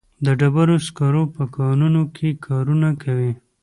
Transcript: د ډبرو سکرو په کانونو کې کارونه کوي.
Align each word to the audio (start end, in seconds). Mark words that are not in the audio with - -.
د 0.25 0.27
ډبرو 0.39 0.75
سکرو 0.87 1.23
په 1.35 1.43
کانونو 1.57 2.01
کې 2.15 2.29
کارونه 2.45 2.89
کوي. 3.03 3.31